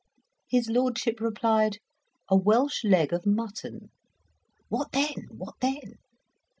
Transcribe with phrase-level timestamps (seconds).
[0.49, 1.77] His lordship replied,
[2.27, 3.91] "A Welsh leg of mutton."
[4.67, 5.99] "What then what then?"